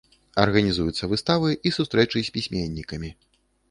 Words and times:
Арганізуюцца 0.43 1.09
выставы 1.13 1.53
і 1.67 1.75
сустрэчы 1.79 2.17
з 2.31 2.39
пісьменнікамі. 2.39 3.19